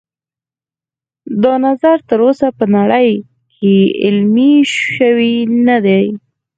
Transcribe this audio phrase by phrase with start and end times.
[1.43, 3.09] دا نظریه تر اوسه په نړۍ
[3.53, 3.75] کې
[4.07, 4.53] عملي
[4.93, 5.35] شوې
[5.65, 5.99] نه ده